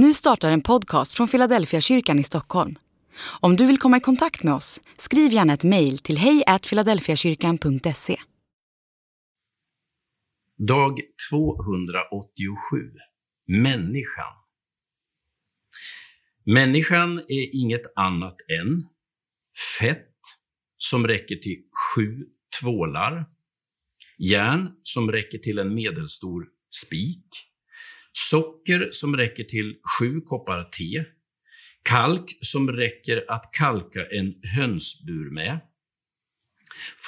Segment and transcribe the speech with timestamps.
[0.00, 2.78] Nu startar en podcast från Philadelphia kyrkan i Stockholm.
[3.40, 8.20] Om du vill komma i kontakt med oss, skriv gärna ett mejl till hejfiladelfiakyrkan.se.
[10.68, 11.00] Dag
[11.30, 12.56] 287.
[13.46, 14.34] Människan.
[16.44, 18.84] Människan är inget annat än
[19.78, 20.14] fett
[20.76, 22.26] som räcker till sju
[22.60, 23.26] tvålar,
[24.18, 27.47] järn som räcker till en medelstor spik,
[28.30, 31.04] socker som räcker till sju koppar te,
[31.82, 35.60] kalk som räcker att kalka en hönsbur med,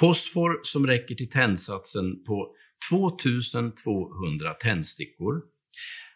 [0.00, 2.54] fosfor som räcker till tändsatsen på
[2.90, 5.42] 2200 tändstickor,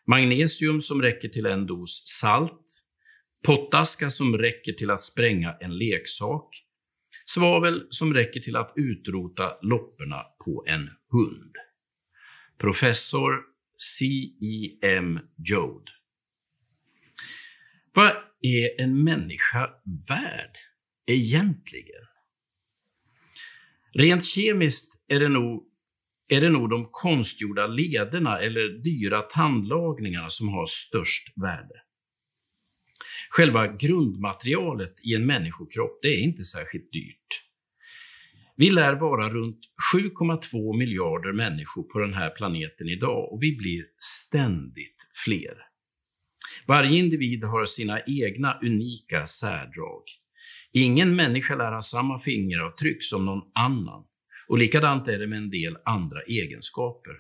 [0.07, 2.67] magnesium som räcker till en dos salt,
[3.47, 6.49] pottaska som räcker till att spränga en leksak,
[7.25, 11.53] svavel som räcker till att utrota lopporna på en hund.
[12.59, 13.52] Professor
[13.83, 15.21] C.E.M.
[15.49, 15.93] Jode.
[17.95, 19.71] Vad är en människa
[20.09, 20.57] värd
[21.07, 22.07] egentligen?
[23.95, 25.65] Rent kemiskt är det nog,
[26.29, 31.75] är det nog de konstgjorda lederna eller dyra tandlagningarna som har störst värde.
[33.31, 37.42] Själva grundmaterialet i en människokropp, det är inte särskilt dyrt.
[38.57, 39.59] Vi lär vara runt
[39.95, 45.57] 7,2 miljarder människor på den här planeten idag och vi blir ständigt fler.
[46.67, 50.03] Varje individ har sina egna unika särdrag.
[50.73, 54.05] Ingen människa lär ha samma fingeravtryck som någon annan.
[54.49, 57.13] Och likadant är det med en del andra egenskaper.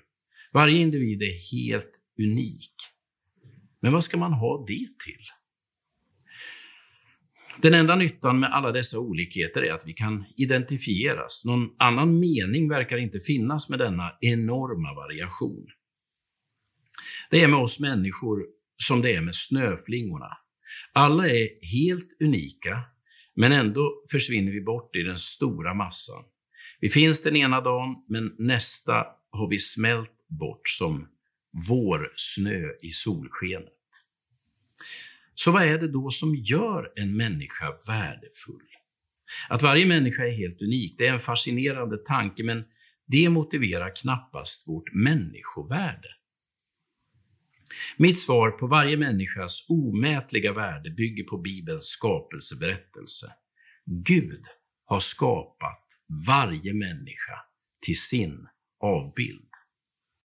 [0.53, 2.75] Varje individ är helt unik.
[3.81, 5.25] Men vad ska man ha det till?
[7.61, 11.45] Den enda nyttan med alla dessa olikheter är att vi kan identifieras.
[11.47, 15.67] Någon annan mening verkar inte finnas med denna enorma variation.
[17.31, 18.45] Det är med oss människor
[18.77, 20.39] som det är med snöflingorna.
[20.93, 22.81] Alla är helt unika,
[23.37, 26.25] men ändå försvinner vi bort i den stora massan.
[26.81, 31.09] Vi finns den ena dagen, men nästa har vi smält bort som
[31.69, 33.73] vårsnö i solskenet.
[35.45, 38.69] Så vad är det då som gör en människa värdefull?
[39.49, 42.65] Att varje människa är helt unik, det är en fascinerande tanke, men
[43.07, 46.09] det motiverar knappast vårt människovärde.
[47.97, 53.27] Mitt svar på varje människas omätliga värde bygger på Bibelns skapelseberättelse.
[53.87, 54.45] Gud
[54.85, 55.87] har skapat
[56.27, 57.39] varje människa
[57.87, 58.49] till sin
[58.81, 59.52] avbild.